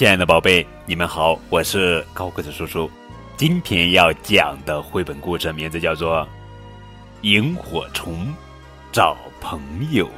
[0.00, 2.90] 亲爱的宝贝，你们好，我是高个子叔叔。
[3.36, 6.22] 今天要讲的绘本故事名字叫做
[7.20, 8.26] 《萤火虫
[8.90, 9.60] 找朋
[9.92, 10.08] 友》。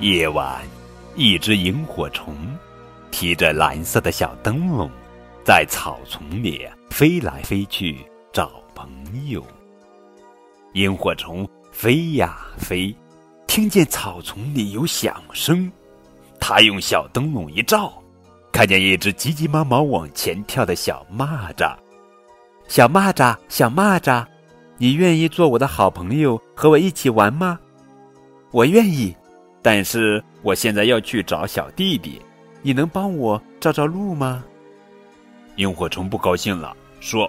[0.00, 0.62] 夜晚，
[1.16, 2.36] 一只萤火虫
[3.10, 4.90] 提着蓝色的小灯笼，
[5.42, 7.96] 在草丛里飞来飞去
[8.34, 8.86] 找朋
[9.30, 9.42] 友。
[10.74, 12.94] 萤火虫飞呀飞，
[13.46, 15.72] 听见草丛里有响声。
[16.46, 17.90] 他用小灯笼一照，
[18.52, 21.74] 看见一只急急忙忙往前跳的小蚂蚱。
[22.68, 24.22] 小蚂蚱，小蚂蚱，
[24.76, 27.58] 你愿意做我的好朋友，和我一起玩吗？
[28.50, 29.16] 我愿意，
[29.62, 32.20] 但是我现在要去找小弟弟，
[32.60, 34.44] 你能帮我照照路吗？
[35.56, 37.26] 萤火虫不高兴了，说：“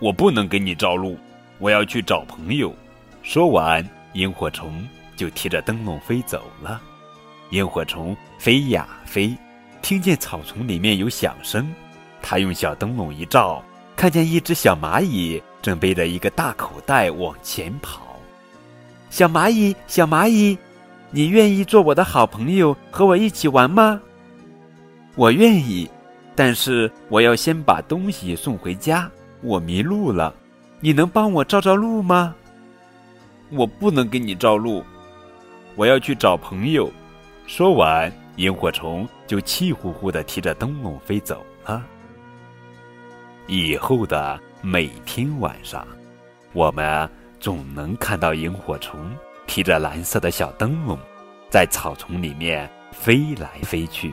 [0.00, 1.18] 我不能给你照路，
[1.58, 2.74] 我要去找朋友。”
[3.22, 6.80] 说完，萤火虫就提着灯笼飞走了。
[7.50, 9.36] 萤火虫飞呀飞，
[9.82, 11.66] 听见草丛里面有响声，
[12.20, 13.62] 它用小灯笼一照，
[13.94, 18.02] 看见一只小蚂蚁正背着一个大口袋往前跑。
[19.10, 20.58] 小蚂蚁，小蚂蚁，
[21.10, 24.00] 你愿意做我的好朋友，和我一起玩吗？
[25.14, 25.88] 我愿意，
[26.34, 29.08] 但是我要先把东西送回家，
[29.40, 30.34] 我迷路了，
[30.80, 32.34] 你能帮我照照路吗？
[33.50, 34.84] 我不能给你照路，
[35.76, 36.90] 我要去找朋友。
[37.46, 41.84] 说完，萤火虫就气呼呼地提着灯笼飞走了。
[43.46, 45.86] 以后的每天晚上，
[46.52, 49.16] 我们总能看到萤火虫
[49.46, 50.98] 提着蓝色的小灯笼，
[51.48, 54.12] 在草丛里面飞来飞去。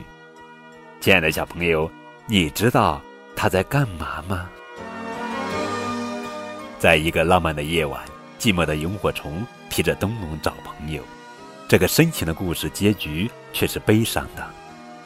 [1.00, 1.90] 亲爱的小朋友，
[2.26, 3.02] 你知道
[3.34, 4.48] 它在干嘛吗？
[6.78, 8.00] 在一个浪漫的夜晚，
[8.38, 11.02] 寂寞的萤火虫提着灯笼找朋友。
[11.66, 14.46] 这个深情的故事结局却是悲伤的，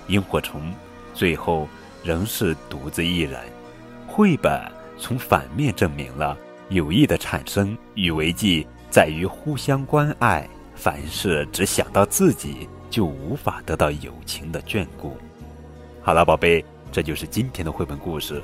[0.08, 0.72] 萤火虫
[1.14, 1.68] 最后
[2.02, 3.40] 仍是独自一人。
[4.06, 4.60] 绘本
[4.98, 6.36] 从反面证明了
[6.70, 10.48] 友谊的产生与维系在于互相关爱。
[10.74, 15.16] 凡事只想到自己，就无法得到友情的眷顾。
[16.02, 18.40] 好了，宝贝，这就是今天的绘本故事《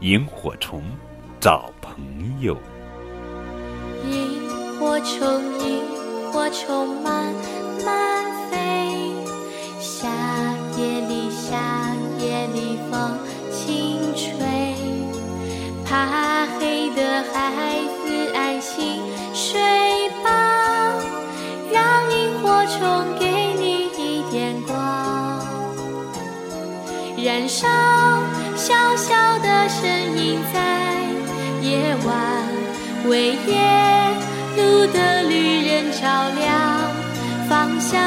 [0.00, 0.82] 萤火虫
[1.40, 1.96] 找朋
[2.40, 2.56] 友》。
[4.08, 5.95] 萤火虫，萤
[6.36, 7.34] 火虫慢。
[7.82, 9.10] 慢飞，
[9.80, 10.06] 夏
[10.76, 11.56] 夜里，夏
[12.18, 13.18] 夜里风
[13.50, 14.36] 轻吹，
[15.82, 19.00] 怕黑的孩子安心
[19.32, 20.92] 睡吧，
[21.72, 25.40] 让萤火虫给你一点光，
[27.16, 27.66] 燃烧
[28.54, 30.60] 小小的声音在
[31.62, 32.46] 夜晚，
[33.08, 33.56] 为夜
[34.56, 35.55] 路的旅
[36.00, 36.06] 照
[36.38, 36.44] 亮。
[37.48, 38.00] 方向，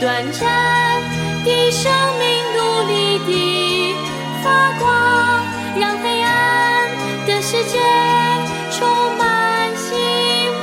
[0.00, 0.40] 短暂
[1.44, 2.24] 的生命
[2.56, 3.94] 努力地
[4.42, 4.44] 发
[4.80, 4.84] 光，
[5.78, 6.28] 让黑暗
[7.26, 7.78] 的世界
[8.72, 8.78] 充
[9.16, 9.22] 满
[9.76, 9.86] 希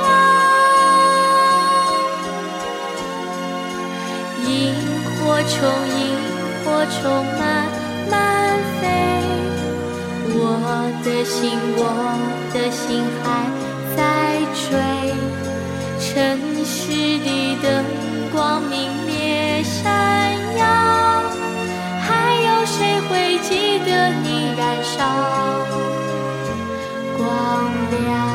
[0.02, 0.06] 望。
[4.46, 4.52] 萤
[5.16, 5.56] 火虫，
[5.96, 6.00] 萤
[6.66, 7.00] 火虫
[7.40, 7.42] 慢
[8.12, 8.14] 慢
[8.81, 8.84] 飞，
[10.34, 10.36] 我
[11.06, 11.81] 的心，我
[12.54, 12.84] 的心
[13.24, 13.25] 还
[13.96, 14.00] 在
[14.54, 14.69] 追。
[16.00, 17.85] 城市的灯
[18.31, 20.66] 光明灭闪耀，
[22.02, 24.96] 还有谁会记得你燃烧
[27.18, 27.72] 光
[28.06, 28.26] 亮？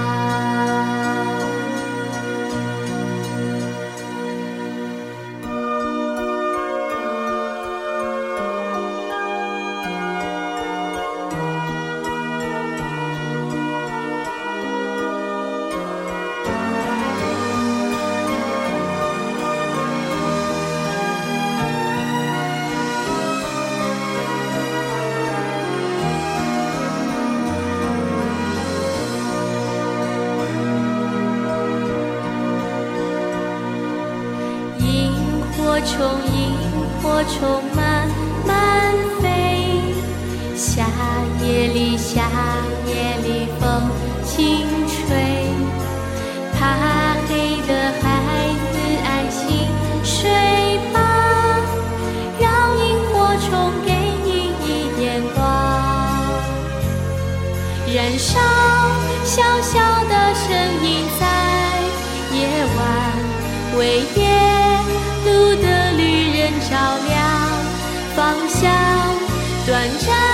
[35.84, 35.99] 虫，
[36.33, 36.55] 萤
[37.03, 38.09] 火虫慢
[38.47, 39.27] 慢飞，
[40.57, 40.87] 夏
[41.45, 42.23] 夜里，夏
[42.87, 42.93] 夜
[43.25, 43.91] 里风
[44.25, 45.49] 轻吹，
[46.59, 46.61] 怕
[47.29, 48.05] 黑的孩
[48.71, 48.75] 子
[49.05, 49.67] 安心
[50.05, 50.31] 睡
[50.93, 50.99] 吧，
[52.41, 52.49] 让
[52.79, 52.83] 萤
[53.13, 53.15] 火
[53.49, 53.51] 虫
[53.84, 53.93] 给
[54.25, 54.29] 你
[54.65, 54.67] 一
[54.99, 55.41] 点光，
[57.95, 58.39] 燃烧
[59.25, 60.49] 小小的声
[60.84, 61.23] 音在
[62.37, 62.41] 夜
[62.77, 62.81] 晚
[63.79, 63.81] 为
[64.17, 64.41] 夜。
[69.64, 70.32] 短暂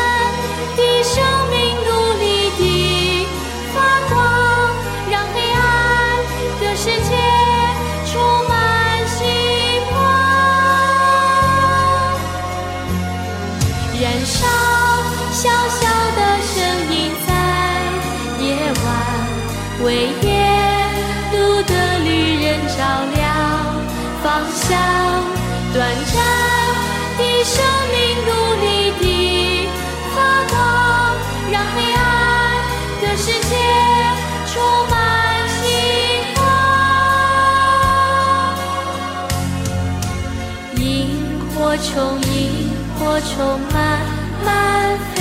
[41.69, 44.01] 火虫，萤火虫慢
[44.43, 45.21] 慢飞，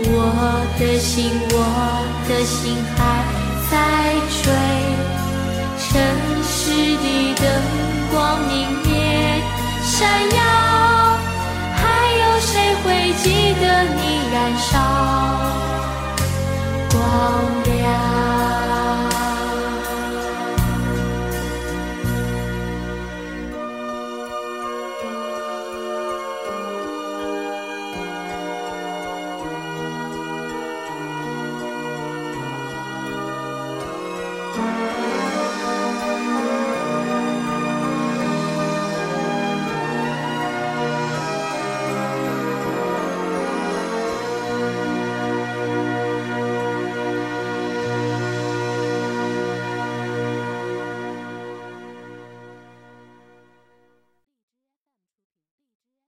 [0.00, 0.06] 我
[0.78, 1.56] 的心，我
[2.28, 2.98] 的心还
[3.70, 3.72] 在
[4.42, 4.52] 追，
[5.80, 5.88] 城
[6.44, 6.52] 市
[6.98, 7.06] 的
[7.36, 7.42] 灯
[8.12, 8.52] 光明
[8.84, 8.86] 灭
[9.82, 9.96] 闪
[10.28, 10.38] 耀，
[11.72, 11.80] 还
[12.12, 12.52] 有谁
[12.84, 12.86] 会
[13.22, 13.24] 记
[13.62, 13.64] 得
[13.96, 14.00] 你
[14.30, 14.76] 燃烧
[16.92, 17.57] 光？